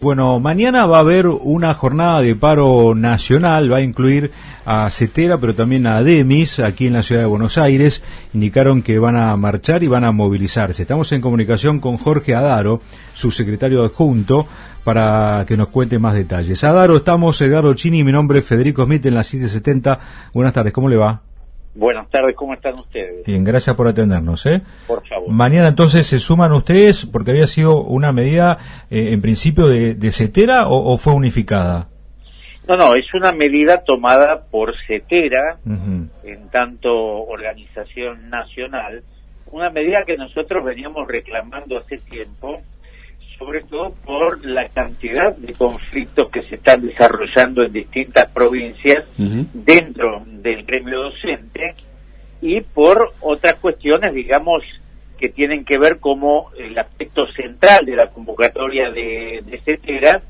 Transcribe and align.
Bueno, 0.00 0.38
mañana 0.38 0.86
va 0.86 0.98
a 0.98 1.00
haber 1.00 1.26
una 1.26 1.74
jornada 1.74 2.20
de 2.20 2.36
paro 2.36 2.94
nacional, 2.94 3.72
va 3.72 3.78
a 3.78 3.82
incluir 3.82 4.30
a 4.64 4.88
CETERA, 4.92 5.38
pero 5.38 5.56
también 5.56 5.88
a 5.88 6.04
DEMIS, 6.04 6.60
aquí 6.60 6.86
en 6.86 6.92
la 6.92 7.02
ciudad 7.02 7.22
de 7.22 7.26
Buenos 7.26 7.58
Aires. 7.58 8.04
Indicaron 8.32 8.82
que 8.82 9.00
van 9.00 9.16
a 9.16 9.36
marchar 9.36 9.82
y 9.82 9.88
van 9.88 10.04
a 10.04 10.12
movilizarse. 10.12 10.82
Estamos 10.82 11.10
en 11.10 11.20
comunicación 11.20 11.80
con 11.80 11.96
Jorge 11.96 12.36
Adaro, 12.36 12.80
su 13.14 13.32
secretario 13.32 13.82
adjunto, 13.82 14.46
para 14.84 15.44
que 15.48 15.56
nos 15.56 15.66
cuente 15.66 15.98
más 15.98 16.14
detalles. 16.14 16.62
Adaro, 16.62 16.98
estamos 16.98 17.40
Edgardo 17.40 17.74
Chini, 17.74 18.04
mi 18.04 18.12
nombre 18.12 18.38
es 18.38 18.44
Federico 18.44 18.84
Smith 18.84 19.04
en 19.04 19.16
la 19.16 19.24
770. 19.24 19.98
Buenas 20.32 20.52
tardes, 20.52 20.72
¿cómo 20.72 20.88
le 20.88 20.94
va? 20.94 21.22
Buenas 21.78 22.10
tardes, 22.10 22.34
¿cómo 22.34 22.54
están 22.54 22.74
ustedes? 22.74 23.24
Bien, 23.24 23.44
gracias 23.44 23.76
por 23.76 23.86
atendernos. 23.86 24.44
¿eh? 24.46 24.62
Por 24.88 25.06
favor. 25.06 25.28
Mañana 25.30 25.68
entonces 25.68 26.08
se 26.08 26.18
suman 26.18 26.50
ustedes 26.50 27.06
porque 27.06 27.30
había 27.30 27.46
sido 27.46 27.82
una 27.82 28.10
medida 28.10 28.58
eh, 28.90 29.12
en 29.12 29.22
principio 29.22 29.68
de, 29.68 29.94
de 29.94 30.10
CETERA 30.10 30.66
o, 30.66 30.92
o, 30.92 30.98
fue 30.98 31.14
unificada. 31.14 31.86
No, 32.66 32.76
no, 32.76 32.96
es 32.96 33.06
una 33.14 33.30
medida 33.30 33.84
tomada 33.84 34.42
por 34.50 34.74
CETERA, 34.88 35.58
uh 35.64 35.70
-huh. 35.70 36.08
en 36.24 36.48
tanto 36.50 36.90
organización 36.92 38.28
nacional, 38.28 39.04
una 39.52 39.70
medida 39.70 40.02
que 40.04 40.16
nosotros 40.16 40.64
veníamos 40.64 41.06
reclamando 41.06 41.78
hace 41.78 41.98
tiempo, 41.98 42.60
sobre 43.38 43.62
todo 43.62 43.94
por 44.04 44.44
la 44.44 44.68
cantidad 44.68 45.36
de 45.36 45.52
conflictos 45.52 46.30
que 46.30 46.42
se 46.42 46.56
están 46.56 46.82
desarrollando 46.82 47.62
en 47.62 47.72
distintas 47.72 48.26
provincias 48.32 49.04
uh 49.16 49.22
-huh. 49.22 49.46
dentro 49.52 50.24
del 50.26 50.64
gremio 50.64 51.02
docente 51.04 51.70
y 52.40 52.60
por 52.60 53.12
otras 53.20 53.54
cuestiones, 53.56 54.12
digamos, 54.14 54.62
que 55.18 55.28
tienen 55.28 55.64
que 55.64 55.78
ver 55.78 55.98
como 55.98 56.50
el 56.56 56.78
aspecto 56.78 57.26
central 57.32 57.84
de 57.84 57.96
la 57.96 58.08
convocatoria 58.08 58.90
de, 58.90 59.42
de 59.44 59.60
CETERA, 59.64 60.22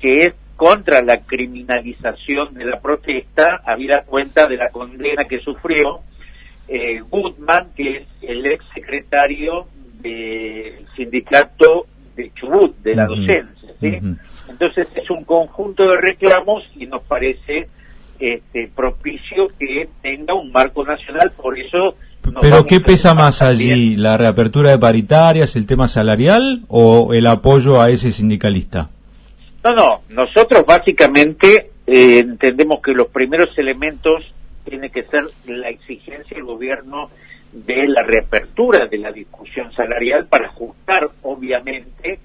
que 0.00 0.16
es 0.18 0.34
contra 0.56 1.02
la 1.02 1.18
criminalización 1.18 2.54
de 2.54 2.64
la 2.64 2.80
protesta, 2.80 3.62
habida 3.64 4.02
cuenta 4.04 4.46
de 4.46 4.56
la 4.56 4.70
condena 4.70 5.24
que 5.24 5.40
sufrió 5.40 6.00
eh, 6.68 7.00
Goodman, 7.08 7.72
que 7.74 7.96
es 7.96 8.06
el 8.22 8.46
ex 8.46 8.64
secretario 8.74 9.66
del 10.00 10.86
sindicato 10.96 11.86
de 12.16 12.32
Chubut, 12.34 12.76
de 12.78 12.94
la 12.94 13.06
docencia. 13.06 13.74
¿sí? 13.80 13.86
Uh 13.86 13.90
-huh. 13.90 14.18
Entonces 14.48 14.88
es 14.94 15.10
un 15.10 15.24
conjunto 15.24 15.84
de 15.84 15.96
reclamos 15.96 16.64
y 16.76 16.86
nos 16.86 17.02
parece 17.02 17.68
este, 18.18 18.70
propicio 18.74 19.48
que 19.58 19.88
tenga 20.00 20.34
un 20.34 20.52
marco 20.52 20.84
nacional, 20.84 21.32
por 21.32 21.58
eso... 21.58 21.96
¿Pero 22.40 22.64
qué 22.64 22.78
pesa 22.78 23.14
más 23.14 23.42
allí? 23.42 23.96
¿La 23.96 24.16
reapertura 24.16 24.70
de 24.70 24.78
paritarias, 24.78 25.56
el 25.56 25.66
tema 25.66 25.88
salarial 25.88 26.62
o 26.68 27.14
el 27.14 27.26
apoyo 27.26 27.80
a 27.80 27.90
ese 27.90 28.12
sindicalista? 28.12 28.90
No, 29.64 29.74
no, 29.74 30.02
nosotros 30.10 30.64
básicamente 30.64 31.70
eh, 31.84 32.20
entendemos 32.20 32.80
que 32.80 32.92
los 32.92 33.08
primeros 33.08 33.56
elementos 33.58 34.22
tiene 34.64 34.90
que 34.90 35.02
ser 35.02 35.24
la 35.46 35.68
exigencia 35.68 36.36
del 36.36 36.44
gobierno 36.44 37.10
de 37.52 37.86
la 37.86 38.02
reapertura 38.02 38.86
de 38.86 38.98
la 38.98 39.12
discusión 39.12 39.72
salarial 39.72 40.26
para 40.26 40.48
ajustar, 40.48 41.08
obviamente, 41.22 42.18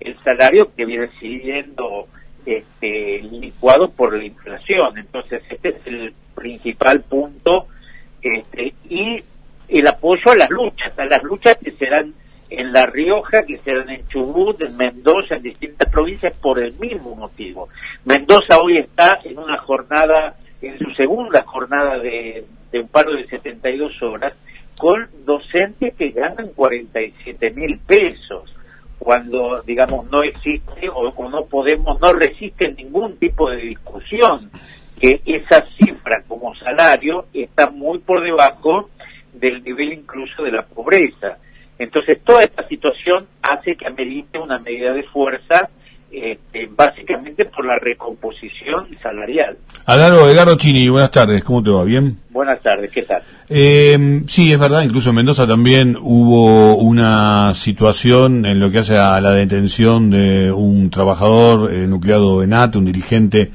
el 0.00 0.16
salario 0.22 0.72
que 0.74 0.84
viene 0.84 1.08
siendo 1.18 2.06
este, 2.46 3.20
licuado 3.22 3.90
por 3.90 4.16
la 4.16 4.24
inflación. 4.24 4.96
Entonces, 4.96 5.42
este 5.50 5.70
es 5.70 5.86
el 5.86 6.14
principal 6.34 7.02
punto 7.02 7.66
este, 8.22 8.74
y 8.88 9.22
el 9.68 9.86
apoyo 9.86 10.32
a 10.32 10.36
las 10.36 10.50
luchas, 10.50 10.98
a 10.98 11.04
las 11.04 11.22
luchas 11.22 11.56
que 11.62 11.72
serán 11.72 12.14
en 12.50 12.72
La 12.72 12.86
Rioja, 12.86 13.42
que 13.42 13.58
serán 13.58 13.90
en 13.90 14.06
Chubut, 14.08 14.62
en 14.62 14.76
Mendoza, 14.76 15.36
en 15.36 15.42
distintas 15.42 15.90
provincias, 15.90 16.34
por 16.38 16.58
el 16.58 16.72
mismo 16.78 17.14
motivo. 17.14 17.68
Mendoza 18.04 18.58
hoy 18.62 18.78
está 18.78 19.20
en 19.24 19.38
una 19.38 19.58
jornada, 19.58 20.36
en 20.62 20.78
su 20.78 20.90
segunda 20.92 21.42
jornada 21.42 21.98
de, 21.98 22.44
un 22.72 22.88
paro 22.88 23.12
de 23.12 23.26
72 23.26 24.02
horas, 24.02 24.32
con 24.78 25.08
docentes 25.24 25.94
que 25.94 26.10
ganan 26.10 26.48
47 26.54 27.50
mil 27.50 27.78
pesos, 27.80 28.54
cuando, 28.98 29.62
digamos, 29.62 30.10
no 30.10 30.22
existe 30.22 30.88
o, 30.92 31.12
no 31.28 31.44
podemos, 31.46 32.00
no 32.00 32.12
resiste 32.12 32.72
ningún 32.72 33.16
tipo 33.18 33.50
de 33.50 33.58
discusión, 33.58 34.50
que 35.00 35.20
esa 35.24 35.64
cifra 35.78 36.22
como 36.26 36.54
salario 36.56 37.26
está 37.32 37.70
muy 37.70 37.98
por 37.98 38.22
debajo 38.22 38.90
del 39.32 39.62
nivel 39.62 39.92
incluso 39.92 40.42
de 40.42 40.52
la 40.52 40.62
pobreza. 40.62 41.38
Entonces, 41.78 42.20
toda 42.24 42.42
esta 42.42 42.66
situación 42.66 43.26
hace 43.42 43.76
que 43.76 43.86
amerite 43.86 44.38
una 44.38 44.58
medida 44.58 44.92
de 44.92 45.04
fuerza 45.04 45.70
este, 46.58 46.68
básicamente 46.74 47.44
por 47.46 47.64
la 47.64 47.78
recomposición 47.78 48.88
salarial. 49.02 49.56
Adaro 49.86 50.28
Edgardo 50.28 50.56
Chini, 50.56 50.88
buenas 50.88 51.10
tardes, 51.10 51.44
¿cómo 51.44 51.62
te 51.62 51.70
va? 51.70 51.84
¿Bien? 51.84 52.16
Buenas 52.30 52.60
tardes, 52.62 52.90
¿qué 52.92 53.02
tal? 53.02 53.22
Eh, 53.48 54.22
sí, 54.26 54.52
es 54.52 54.58
verdad, 54.58 54.82
incluso 54.82 55.10
en 55.10 55.16
Mendoza 55.16 55.46
también 55.46 55.96
hubo 56.00 56.76
una 56.76 57.54
situación 57.54 58.44
en 58.46 58.60
lo 58.60 58.70
que 58.70 58.78
hace 58.78 58.96
a 58.96 59.20
la 59.20 59.32
detención 59.32 60.10
de 60.10 60.52
un 60.52 60.90
trabajador 60.90 61.72
eh, 61.72 61.86
nucleado 61.86 62.42
en 62.42 62.54
ATE, 62.54 62.78
un 62.78 62.84
dirigente 62.86 63.50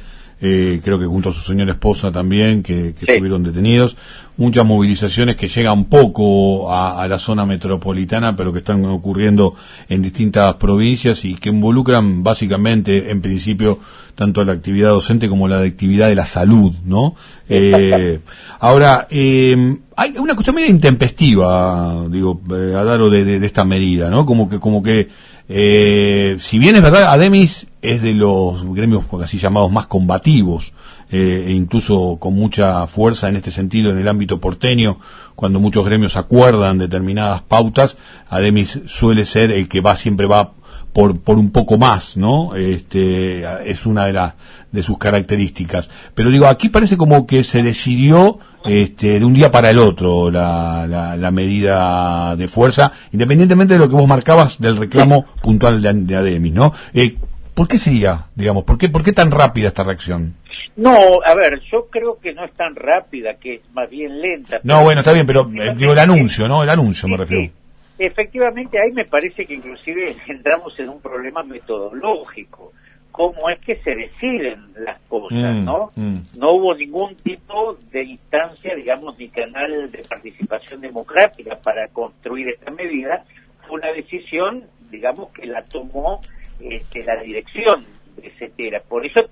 eh, 0.45 0.81
creo 0.83 0.99
que 0.99 1.05
junto 1.05 1.29
a 1.29 1.31
su 1.31 1.39
señora 1.39 1.71
esposa 1.71 2.11
también, 2.11 2.63
que, 2.63 2.93
que 2.93 3.05
sí. 3.05 3.05
estuvieron 3.07 3.43
detenidos. 3.43 3.95
Muchas 4.35 4.65
movilizaciones 4.65 5.37
que 5.37 5.47
llegan 5.47 5.85
poco 5.85 6.69
a, 6.69 7.01
a, 7.01 7.07
la 7.07 7.17
zona 7.17 7.45
metropolitana, 7.45 8.35
pero 8.35 8.51
que 8.51 8.59
están 8.59 8.83
ocurriendo 8.83 9.55
en 9.87 10.01
distintas 10.01 10.55
provincias 10.55 11.23
y 11.23 11.35
que 11.35 11.47
involucran 11.47 12.23
básicamente, 12.23 13.09
en 13.09 13.21
principio, 13.21 13.79
tanto 14.15 14.43
la 14.43 14.51
actividad 14.51 14.89
docente 14.89 15.29
como 15.29 15.47
la 15.47 15.61
actividad 15.61 16.09
de 16.09 16.15
la 16.15 16.25
salud, 16.25 16.73
¿no? 16.83 17.15
Eh, 17.47 18.19
ahora, 18.59 19.07
eh, 19.09 19.77
hay 19.95 20.17
una 20.17 20.33
cuestión 20.33 20.55
medio 20.55 20.69
intempestiva, 20.69 22.05
digo, 22.09 22.41
eh, 22.51 22.75
a 22.75 22.83
Daro 22.83 23.09
de, 23.09 23.23
de, 23.23 23.39
de, 23.39 23.45
esta 23.45 23.63
medida, 23.63 24.09
¿no? 24.09 24.25
Como 24.25 24.49
que, 24.49 24.59
como 24.59 24.83
que, 24.83 25.09
eh, 25.49 26.35
si 26.39 26.57
bien 26.57 26.75
es 26.75 26.81
verdad, 26.81 27.05
Ademis 27.05 27.67
es 27.81 28.01
de 28.01 28.13
los 28.13 28.65
gremios 28.73 29.05
así 29.21 29.37
llamados 29.37 29.71
más 29.71 29.87
combativos, 29.87 30.73
eh, 31.11 31.45
e 31.47 31.51
incluso 31.51 32.17
con 32.19 32.33
mucha 32.33 32.87
fuerza 32.87 33.29
en 33.29 33.35
este 33.35 33.51
sentido 33.51 33.91
en 33.91 33.99
el 33.99 34.07
ámbito 34.07 34.39
porteño, 34.39 34.99
cuando 35.35 35.59
muchos 35.59 35.85
gremios 35.85 36.15
acuerdan 36.15 36.77
determinadas 36.77 37.41
pautas, 37.41 37.97
Ademis 38.29 38.81
suele 38.85 39.25
ser 39.25 39.51
el 39.51 39.67
que 39.67 39.81
va, 39.81 39.95
siempre 39.95 40.27
va 40.27 40.53
por, 40.93 41.19
por 41.19 41.37
un 41.37 41.51
poco 41.51 41.77
más, 41.77 42.15
¿no? 42.17 42.55
Este, 42.55 43.43
es 43.69 43.85
una 43.85 44.05
de 44.05 44.13
las, 44.13 44.33
de 44.71 44.83
sus 44.83 44.97
características. 44.97 45.89
Pero 46.13 46.29
digo, 46.29 46.45
aquí 46.47 46.69
parece 46.69 46.97
como 46.97 47.25
que 47.27 47.43
se 47.43 47.63
decidió, 47.63 48.39
este, 48.65 49.19
de 49.19 49.25
un 49.25 49.33
día 49.33 49.51
para 49.51 49.69
el 49.69 49.77
otro 49.77 50.31
la, 50.31 50.85
la, 50.87 51.15
la 51.15 51.31
medida 51.31 52.35
de 52.35 52.47
fuerza, 52.47 52.91
independientemente 53.11 53.73
de 53.73 53.79
lo 53.79 53.89
que 53.89 53.95
vos 53.95 54.07
marcabas 54.07 54.59
del 54.59 54.77
reclamo 54.77 55.25
puntual 55.41 55.81
de, 55.81 55.93
de 55.93 56.15
Ademis, 56.15 56.53
¿no? 56.53 56.73
Eh, 56.93 57.15
¿Por 57.53 57.67
qué 57.67 57.77
sería, 57.77 58.27
digamos, 58.35 58.63
por 58.63 58.77
qué, 58.77 58.89
por 58.89 59.03
qué 59.03 59.13
tan 59.13 59.29
rápida 59.29 59.67
esta 59.67 59.83
reacción? 59.83 60.35
No, 60.75 61.19
a 61.23 61.35
ver, 61.35 61.61
yo 61.71 61.87
creo 61.89 62.17
que 62.19 62.33
no 62.33 62.45
es 62.45 62.53
tan 62.53 62.75
rápida, 62.75 63.35
que 63.35 63.55
es 63.55 63.61
más 63.73 63.89
bien 63.89 64.19
lenta. 64.19 64.59
No, 64.63 64.83
bueno, 64.83 65.01
está 65.01 65.13
bien, 65.13 65.27
pero 65.27 65.41
eh, 65.41 65.73
digo 65.77 65.93
el 65.93 65.99
anuncio, 65.99 66.47
¿no? 66.47 66.63
El 66.63 66.69
anuncio 66.69 67.07
me 67.07 67.17
refiero. 67.17 67.43
Sí. 67.43 67.51
Efectivamente, 67.99 68.79
ahí 68.79 68.91
me 68.91 69.05
parece 69.05 69.45
que 69.45 69.53
inclusive 69.53 70.15
entramos 70.27 70.73
en 70.79 70.89
un 70.89 70.99
problema 70.99 71.43
metodológico. 71.43 72.73
¿Cómo 73.13 73.47
es 73.47 73.59
que 73.59 73.75
se 73.75 73.93
deciden 73.93 74.73
las 74.75 74.99
cosas, 75.01 75.37
mm, 75.37 75.63
no? 75.63 75.91
Mm. 75.95 76.15
No 76.35 76.53
hubo 76.53 76.73
ningún 76.73 77.15
tipo 77.17 77.77
de 77.91 78.03
instancia, 78.05 78.73
digamos, 78.73 79.19
ni 79.19 79.29
canal 79.29 79.91
de 79.91 79.99
participación 79.99 80.81
democrática 80.81 81.55
para 81.63 81.87
construir 81.89 82.49
esta 82.49 82.71
medida. 82.71 83.23
Fue 83.67 83.77
una 83.77 83.91
decisión, 83.91 84.63
digamos, 84.89 85.31
que 85.31 85.45
la 85.45 85.61
tomó 85.61 86.21
este, 86.59 87.03
la 87.03 87.21
dirección 87.21 87.85
de 88.17 88.31
CETERA. 88.31 88.81
Por 88.81 89.05
eso, 89.05 89.29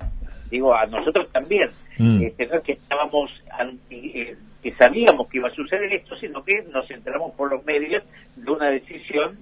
digo, 0.51 0.75
a 0.75 0.85
nosotros 0.85 1.31
también, 1.31 1.71
mm. 1.97 2.21
este, 2.21 2.45
no 2.45 2.57
es 2.57 2.63
que 2.63 2.73
estábamos 2.73 3.31
anti, 3.49 4.11
eh, 4.13 4.35
que 4.61 4.75
sabíamos 4.75 5.27
que 5.27 5.39
iba 5.39 5.47
a 5.47 5.55
suceder 5.55 5.91
esto, 5.91 6.15
sino 6.17 6.43
que 6.43 6.61
nos 6.71 6.89
enteramos 6.91 7.33
por 7.33 7.49
los 7.49 7.65
medios 7.65 8.03
de 8.35 8.51
una 8.51 8.69
decisión 8.69 9.39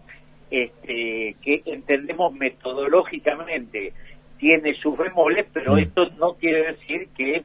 este, 0.50 1.36
que 1.42 1.62
entendemos 1.66 2.34
metodológicamente 2.34 3.92
tiene 4.40 4.74
sus 4.76 4.98
bemoles, 4.98 5.46
pero 5.54 5.76
mm. 5.76 5.80
esto 5.80 6.10
no 6.18 6.34
quiere 6.34 6.74
decir 6.74 7.10
que 7.16 7.44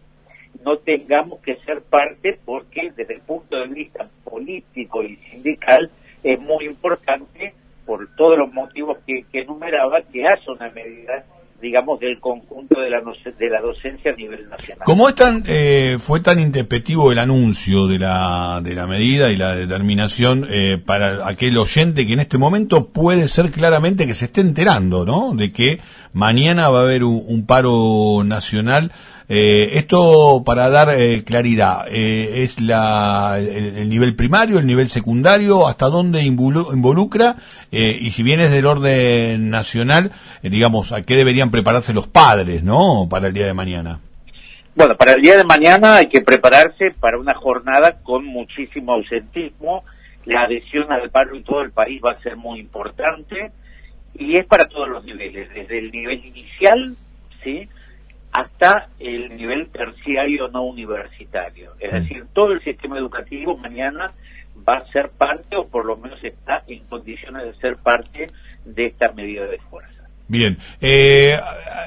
no 0.64 0.78
tengamos 0.78 1.40
que 1.40 1.56
ser 1.56 1.82
parte 1.82 2.38
porque 2.44 2.92
desde 2.96 3.14
el 3.14 3.20
punto 3.20 3.56
de 3.56 3.66
vista 3.66 4.08
político 4.24 5.02
y 5.02 5.16
sindical 5.16 5.90
es 6.22 6.40
muy 6.40 6.64
importante 6.64 7.52
por 7.84 8.08
todos 8.16 8.38
los 8.38 8.52
motivos 8.52 8.98
que, 9.06 9.24
que 9.30 9.40
enumeraba 9.40 10.00
que 10.02 10.26
hace 10.26 10.50
una 10.50 10.70
medida 10.70 11.24
digamos, 11.64 11.98
del 11.98 12.20
conjunto 12.20 12.80
de 12.80 12.90
la, 12.90 13.00
de 13.00 13.48
la 13.48 13.60
docencia 13.60 14.12
a 14.12 14.14
nivel 14.14 14.48
nacional. 14.48 14.84
¿Cómo 14.84 15.08
es 15.08 15.14
tan, 15.14 15.44
eh, 15.46 15.96
fue 15.98 16.20
tan 16.20 16.38
intempestivo 16.38 17.10
el 17.10 17.18
anuncio 17.18 17.86
de 17.86 17.98
la, 17.98 18.60
de 18.62 18.74
la 18.74 18.86
medida 18.86 19.30
y 19.30 19.36
la 19.36 19.54
determinación 19.54 20.46
eh, 20.50 20.78
para 20.84 21.26
aquel 21.26 21.56
oyente 21.56 22.06
que 22.06 22.12
en 22.12 22.20
este 22.20 22.36
momento 22.36 22.92
puede 22.92 23.28
ser 23.28 23.50
claramente 23.50 24.06
que 24.06 24.14
se 24.14 24.26
esté 24.26 24.42
enterando, 24.42 25.06
¿no? 25.06 25.34
De 25.34 25.52
que 25.52 25.78
mañana 26.14 26.70
va 26.70 26.78
a 26.78 26.82
haber 26.82 27.04
un, 27.04 27.44
paro 27.46 28.22
nacional. 28.24 28.92
Eh, 29.28 29.78
esto 29.78 30.42
para 30.44 30.70
dar 30.70 30.88
claridad, 31.24 31.86
¿es 31.88 32.60
la, 32.60 33.38
el, 33.38 33.88
nivel 33.88 34.16
primario, 34.16 34.58
el 34.58 34.66
nivel 34.66 34.88
secundario, 34.88 35.68
hasta 35.68 35.86
dónde 35.86 36.22
involucra? 36.22 37.36
y 37.70 38.10
si 38.12 38.22
bien 38.22 38.40
es 38.40 38.50
del 38.50 38.66
orden 38.66 39.50
nacional, 39.50 40.12
digamos, 40.42 40.92
¿a 40.92 41.02
qué 41.02 41.16
deberían 41.16 41.50
prepararse 41.50 41.92
los 41.92 42.06
padres, 42.06 42.62
¿no? 42.62 43.08
Para 43.10 43.28
el 43.28 43.34
día 43.34 43.46
de 43.46 43.54
mañana. 43.54 43.98
Bueno, 44.76 44.96
para 44.96 45.12
el 45.12 45.22
día 45.22 45.36
de 45.36 45.44
mañana 45.44 45.96
hay 45.96 46.08
que 46.08 46.20
prepararse 46.20 46.90
para 46.98 47.16
una 47.16 47.34
jornada 47.34 48.02
con 48.02 48.24
muchísimo 48.24 48.94
ausentismo. 48.94 49.84
La 50.24 50.42
adhesión 50.42 50.90
al 50.90 51.10
paro 51.10 51.36
en 51.36 51.44
todo 51.44 51.62
el 51.62 51.70
país 51.70 52.00
va 52.04 52.12
a 52.12 52.22
ser 52.22 52.36
muy 52.36 52.58
importante 52.58 53.52
y 54.18 54.36
es 54.36 54.46
para 54.46 54.66
todos 54.66 54.88
los 54.88 55.04
niveles, 55.04 55.48
desde 55.52 55.78
el 55.78 55.90
nivel 55.90 56.24
inicial, 56.24 56.96
¿sí? 57.42 57.68
hasta 58.34 58.88
el 58.98 59.36
nivel 59.36 59.68
terciario 59.68 60.48
no 60.48 60.64
universitario. 60.64 61.72
Es 61.78 61.92
mm. 61.92 61.94
decir, 61.94 62.24
todo 62.32 62.52
el 62.52 62.62
sistema 62.62 62.98
educativo 62.98 63.56
mañana 63.56 64.12
va 64.68 64.78
a 64.78 64.86
ser 64.92 65.10
parte, 65.10 65.56
o 65.56 65.68
por 65.68 65.84
lo 65.84 65.96
menos 65.96 66.22
está 66.22 66.62
en 66.66 66.84
condiciones 66.84 67.44
de 67.44 67.54
ser 67.60 67.76
parte 67.76 68.30
de 68.64 68.86
esta 68.86 69.12
medida 69.12 69.46
de 69.46 69.58
fuerza. 69.70 69.90
Bien, 70.26 70.56
eh, 70.80 71.38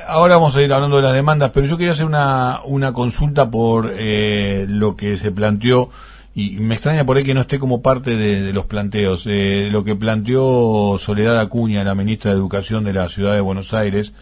ahora 0.05 0.35
vamos 0.35 0.55
a 0.55 0.61
ir 0.61 0.71
hablando 0.71 0.97
de 0.97 1.03
las 1.03 1.13
demandas, 1.13 1.51
pero 1.51 1.65
yo 1.65 1.75
quería 1.75 1.93
hacer 1.93 2.05
una, 2.05 2.61
una 2.63 2.93
consulta 2.93 3.49
por 3.49 3.91
eh, 3.97 4.65
lo 4.69 4.95
que 4.95 5.17
se 5.17 5.31
planteó, 5.31 5.89
y 6.37 6.51
me 6.59 6.75
extraña 6.75 7.03
por 7.03 7.17
ahí 7.17 7.23
que 7.23 7.33
no 7.33 7.41
esté 7.41 7.57
como 7.57 7.81
parte 7.81 8.15
de, 8.15 8.53
los 8.53 8.65
planteos, 8.65 9.25
eh, 9.25 9.69
lo 9.71 9.83
que 9.83 9.95
planteó 9.95 10.95
Soledad 10.99 11.39
Acuña, 11.39 11.83
la 11.83 11.95
ministra 11.95 12.31
de 12.31 12.37
Educación 12.37 12.83
de 12.83 12.93
la 12.93 13.09
Ciudad 13.09 13.33
de 13.33 13.41
Buenos 13.41 13.73
Aires, 13.73 14.13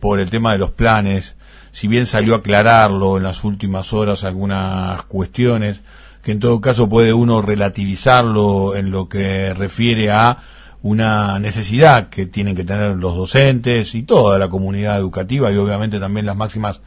por 0.00 0.18
el 0.18 0.30
tema 0.30 0.52
de 0.52 0.58
los 0.58 0.70
planes, 0.70 1.36
si 1.72 1.86
bien 1.86 2.06
salió 2.06 2.34
a 2.34 2.38
aclararlo 2.38 3.18
en 3.18 3.22
las 3.22 3.44
últimas 3.44 3.92
horas 3.92 4.24
algunas 4.24 5.02
cuestiones, 5.04 5.80
que 6.22 6.32
en 6.32 6.40
todo 6.40 6.60
caso 6.60 6.88
puede 6.88 7.12
uno 7.12 7.40
relativizarlo 7.40 8.74
en 8.74 8.90
lo 8.90 9.08
que 9.08 9.54
refiere 9.54 10.10
a 10.10 10.38
una 10.82 11.38
necesidad 11.38 12.08
que 12.08 12.26
tienen 12.26 12.56
que 12.56 12.64
tener 12.64 12.96
los 12.96 13.14
docentes 13.14 13.94
y 13.94 14.02
toda 14.02 14.38
la 14.38 14.48
comunidad 14.48 14.98
educativa 14.98 15.52
y 15.52 15.56
obviamente 15.56 16.00
también 16.00 16.26
las 16.26 16.36
máximas 16.36 16.80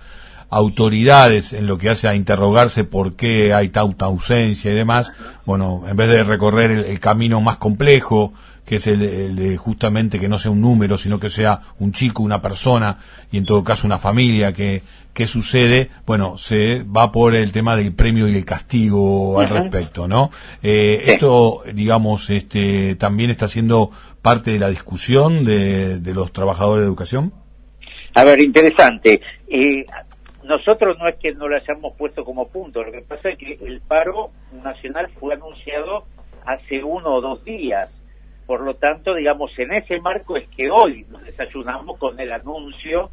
autoridades 0.53 1.51
en 1.53 1.65
lo 1.65 1.77
que 1.77 1.89
hace 1.89 2.07
a 2.07 2.15
interrogarse 2.15 2.83
por 2.83 3.15
qué 3.15 3.53
hay 3.53 3.69
tanta 3.69 4.05
ausencia 4.05 4.71
y 4.71 4.75
demás, 4.75 5.11
bueno, 5.45 5.83
en 5.87 5.97
vez 5.97 6.07
de 6.09 6.23
recorrer 6.23 6.71
el, 6.71 6.99
camino 6.99 7.41
más 7.41 7.57
complejo, 7.57 8.33
que 8.63 8.75
es 8.75 8.85
el, 8.85 9.35
de 9.35 9.57
justamente 9.57 10.19
que 10.19 10.29
no 10.29 10.37
sea 10.37 10.51
un 10.51 10.61
número, 10.61 10.97
sino 10.97 11.19
que 11.19 11.29
sea 11.29 11.59
un 11.79 11.91
chico, 11.91 12.21
una 12.21 12.41
persona 12.41 12.99
y 13.31 13.37
en 13.37 13.45
todo 13.45 13.63
caso 13.63 13.87
una 13.87 13.97
familia 13.97 14.53
que, 14.53 14.83
que 15.13 15.25
sucede, 15.25 15.89
bueno, 16.05 16.37
se 16.37 16.83
va 16.83 17.11
por 17.11 17.35
el 17.35 17.51
tema 17.51 17.75
del 17.75 17.91
premio 17.93 18.27
y 18.27 18.35
el 18.35 18.45
castigo 18.45 19.39
al 19.39 19.49
respecto, 19.49 20.07
¿no? 20.07 20.29
Eh, 20.61 21.01
Esto, 21.07 21.63
digamos, 21.73 22.29
este, 22.29 22.95
también 22.95 23.31
está 23.31 23.47
siendo 23.47 23.89
parte 24.21 24.51
de 24.51 24.59
la 24.59 24.69
discusión 24.69 25.45
de, 25.45 25.99
de 25.99 26.13
los 26.13 26.31
trabajadores 26.31 26.83
de 26.83 26.87
educación. 26.87 27.33
A 28.15 28.23
ver, 28.23 28.39
interesante. 28.39 29.19
Eh, 29.47 29.85
nosotros 30.43 30.97
no 30.99 31.07
es 31.07 31.15
que 31.17 31.33
no 31.33 31.47
lo 31.47 31.55
hayamos 31.55 31.93
puesto 31.97 32.23
como 32.23 32.49
punto, 32.49 32.83
lo 32.83 32.91
que 32.91 33.01
pasa 33.01 33.29
es 33.29 33.37
que 33.37 33.53
el 33.65 33.81
paro 33.81 34.31
nacional 34.63 35.09
fue 35.19 35.33
anunciado 35.33 36.05
hace 36.45 36.83
uno 36.83 37.15
o 37.15 37.21
dos 37.21 37.43
días. 37.43 37.89
Por 38.45 38.61
lo 38.61 38.75
tanto, 38.75 39.15
digamos, 39.15 39.57
en 39.57 39.73
ese 39.73 39.99
marco 40.01 40.35
es 40.35 40.47
que 40.49 40.69
hoy 40.69 41.05
nos 41.09 41.23
desayunamos 41.23 41.97
con 41.97 42.19
el 42.19 42.31
anuncio 42.31 43.09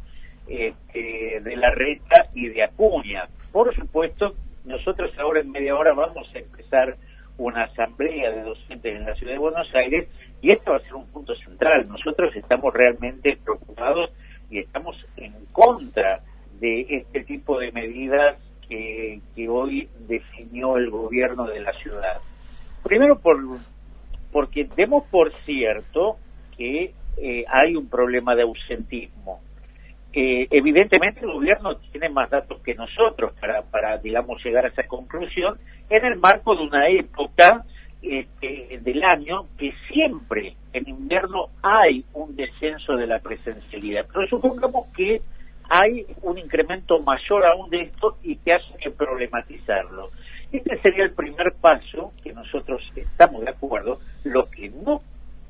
este, 0.47 1.39
de 1.41 1.55
la 1.55 1.71
reta 1.71 2.27
y 2.35 2.49
de 2.49 2.63
Acuña. 2.63 3.29
Por 3.51 3.73
supuesto, 3.73 4.33
nosotros 4.65 5.11
ahora 5.17 5.39
en 5.39 5.51
media 5.51 5.75
hora 5.75 5.93
vamos 5.93 6.29
a 6.35 6.39
empezar 6.39 6.97
una 7.37 7.63
asamblea 7.63 8.29
de 8.31 8.43
docentes 8.43 8.95
en 8.95 9.05
la 9.05 9.15
ciudad 9.15 9.33
de 9.33 9.39
Buenos 9.39 9.73
Aires 9.73 10.07
y 10.41 10.51
esto 10.51 10.71
va 10.71 10.77
a 10.77 10.81
ser 10.81 10.95
un 10.95 11.07
punto 11.07 11.33
central. 11.35 11.87
Nosotros 11.87 12.35
estamos 12.35 12.73
realmente 12.73 13.37
preocupados 13.43 14.11
y 14.49 14.59
estamos 14.59 14.97
en 15.15 15.33
contra 15.53 16.19
de 16.61 16.85
este 16.89 17.25
tipo 17.25 17.59
de 17.59 17.73
medidas 17.73 18.37
que, 18.69 19.19
que 19.35 19.49
hoy 19.49 19.89
definió 20.07 20.77
el 20.77 20.89
gobierno 20.89 21.45
de 21.45 21.59
la 21.59 21.73
ciudad. 21.73 22.21
Primero 22.83 23.19
por 23.19 23.37
porque 24.31 24.63
demos 24.75 25.03
por 25.11 25.33
cierto 25.43 26.15
que 26.55 26.93
eh, 27.17 27.43
hay 27.47 27.75
un 27.75 27.89
problema 27.89 28.35
de 28.35 28.43
ausentismo. 28.43 29.41
Eh, 30.13 30.47
evidentemente 30.51 31.21
el 31.21 31.31
gobierno 31.31 31.77
tiene 31.91 32.09
más 32.09 32.29
datos 32.29 32.61
que 32.61 32.75
nosotros 32.75 33.33
para, 33.39 33.61
para, 33.63 33.97
digamos, 33.97 34.43
llegar 34.43 34.65
a 34.65 34.69
esa 34.69 34.83
conclusión 34.83 35.57
en 35.89 36.05
el 36.05 36.17
marco 36.19 36.55
de 36.55 36.63
una 36.63 36.87
época 36.87 37.65
este, 38.01 38.79
del 38.81 39.03
año 39.03 39.47
que 39.57 39.73
siempre 39.91 40.55
en 40.73 40.89
invierno 40.89 41.47
hay 41.61 42.03
un 42.13 42.35
descenso 42.35 42.95
de 42.95 43.07
la 43.07 43.19
presencialidad. 43.19 44.05
Pero 44.11 44.27
supongamos 44.27 44.87
que 44.95 45.21
hay 45.69 46.05
un 46.31 46.39
incremento 46.39 46.99
mayor 46.99 47.45
aún 47.45 47.69
de 47.69 47.81
esto 47.83 48.17
y 48.23 48.37
que 48.37 48.53
hace 48.53 48.73
que 48.79 48.91
problematizarlo. 48.91 50.09
Este 50.51 50.77
sería 50.79 51.05
el 51.05 51.13
primer 51.13 51.53
paso 51.61 52.13
que 52.23 52.33
nosotros 52.33 52.81
estamos 52.95 53.41
de 53.41 53.51
acuerdo. 53.51 53.99
Lo 54.23 54.49
que 54.49 54.69
no, 54.69 54.99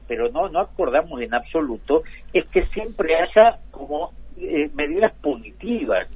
pero 0.08 0.30
no, 0.30 0.50
no 0.50 0.60
acordamos 0.60 1.22
en 1.22 1.34
absoluto, 1.34 2.04
es 2.34 2.46
que 2.50 2.66
siempre 2.68 3.16
haya 3.16 3.58
como 3.72 4.12
eh, 4.38 4.70
medidas 4.74 5.14
punitivas, 5.22 6.08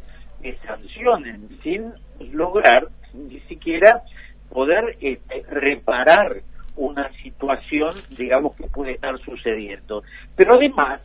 que 0.41 0.55
sancionen, 0.57 1.49
sin 1.63 1.93
lograr 2.31 2.87
ni 3.13 3.39
siquiera 3.41 4.03
poder 4.49 4.95
este, 5.01 5.43
reparar 5.49 6.41
una 6.75 7.11
situación, 7.23 7.95
digamos, 8.17 8.55
que 8.55 8.67
puede 8.67 8.91
estar 8.91 9.17
sucediendo. 9.19 10.03
Pero 10.35 10.55
además, 10.55 11.01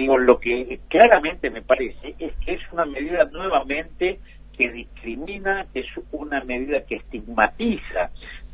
digo, 0.00 0.16
lo 0.16 0.40
que 0.40 0.80
claramente 0.88 1.50
me 1.50 1.62
parece 1.62 2.14
es 2.18 2.32
que 2.44 2.54
es 2.54 2.72
una 2.72 2.86
medida 2.86 3.24
nuevamente 3.24 4.18
que 4.56 4.70
discrimina, 4.70 5.66
es 5.74 5.86
una 6.12 6.42
medida 6.42 6.84
que 6.86 6.96
estigmatiza. 6.96 8.10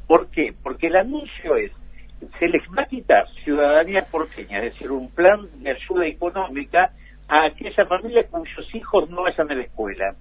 ¿Por 0.08 0.28
qué? 0.30 0.52
Porque 0.62 0.88
el 0.88 0.96
anuncio 0.96 1.56
es, 1.56 1.70
se 2.38 2.48
les 2.48 2.62
va 2.76 2.82
a 2.82 2.86
quitar 2.86 3.28
ciudadanía 3.44 4.06
porteña, 4.10 4.58
es 4.58 4.72
decir, 4.72 4.90
un 4.90 5.08
plan 5.10 5.48
de 5.62 5.70
ayuda 5.70 6.06
económica 6.06 6.90
a 7.28 7.46
aquella 7.46 7.86
familia 7.86 8.26
cuyos 8.28 8.74
hijos 8.74 9.08
no 9.08 9.22
vayan 9.22 9.50
a 9.50 9.54
la 9.54 9.62
escuela. 9.62 10.14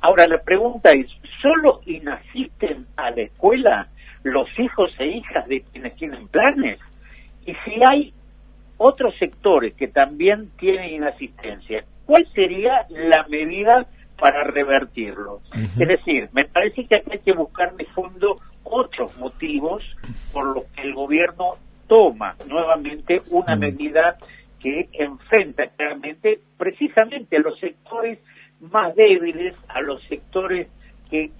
Ahora 0.00 0.26
la 0.26 0.42
pregunta 0.42 0.90
es, 0.90 1.06
¿solo 1.40 1.80
inasisten 1.86 2.86
a 2.96 3.10
la 3.10 3.22
escuela 3.22 3.88
los 4.24 4.46
hijos 4.58 4.94
e 4.98 5.06
hijas 5.06 5.48
de 5.48 5.62
quienes 5.62 5.96
tienen 5.96 6.28
planes? 6.28 6.78
Y 7.46 7.54
si 7.64 7.80
hay 7.86 8.12
otros 8.78 9.14
sectores 9.18 9.74
que 9.74 9.88
también 9.88 10.50
tienen 10.58 10.94
inasistencia, 10.94 11.84
¿cuál 12.04 12.26
sería 12.34 12.86
la 12.90 13.26
medida 13.28 13.86
para 14.18 14.44
revertirlo? 14.44 15.40
Es 15.78 15.88
decir, 15.88 16.28
me 16.32 16.44
parece 16.44 16.84
que 16.84 16.96
hay 16.96 17.18
que 17.18 17.32
buscar 17.32 17.74
de 17.76 17.84
fondo 17.86 18.40
otros 18.64 19.16
motivos 19.18 19.82
por 20.32 20.54
los 20.54 20.64
que 20.72 20.82
el 20.82 20.94
gobierno 20.94 21.54
toma 21.86 22.34
nuevamente 22.48 23.22
una 23.30 23.56
medida 23.56 24.16
que 24.60 24.88
enfrenta 24.92 25.68
claramente 25.68 26.40
precisamente 26.56 27.36
a 27.36 27.40
los 27.40 27.58
sectores 27.60 28.18
más 28.60 28.94
débiles, 28.96 29.54
a 29.68 29.80
los 29.80 30.02
sectores 30.08 30.68
que, 31.10 31.30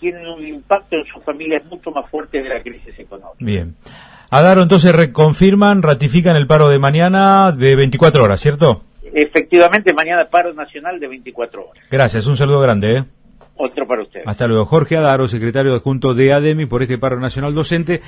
tienen 0.00 0.26
un 0.26 0.46
impacto 0.46 0.96
en 0.96 1.04
sus 1.06 1.22
familias 1.22 1.64
mucho 1.66 1.90
más 1.90 2.10
fuerte 2.10 2.42
de 2.42 2.48
la 2.48 2.62
crisis 2.62 2.98
económica. 2.98 3.36
Bien. 3.38 3.74
Adaro, 4.30 4.62
entonces 4.62 4.94
reconfirman, 4.94 5.82
ratifican 5.82 6.36
el 6.36 6.46
paro 6.46 6.68
de 6.68 6.78
mañana 6.78 7.52
de 7.52 7.76
24 7.76 8.24
horas, 8.24 8.40
¿cierto? 8.40 8.82
Efectivamente, 9.14 9.94
mañana 9.94 10.26
paro 10.30 10.52
nacional 10.52 10.98
de 10.98 11.08
24 11.08 11.68
horas. 11.68 11.84
Gracias, 11.90 12.26
un 12.26 12.36
saludo 12.36 12.60
grande. 12.60 12.98
¿eh? 12.98 13.04
Otro 13.58 13.86
para 13.86 14.02
usted. 14.02 14.20
Hasta 14.26 14.46
luego. 14.46 14.66
Jorge 14.66 14.96
Adaro, 14.96 15.28
secretario 15.28 15.74
adjunto 15.74 16.12
de 16.12 16.32
ADEMI 16.32 16.66
por 16.66 16.82
este 16.82 16.98
paro 16.98 17.18
nacional 17.18 17.54
docente. 17.54 18.02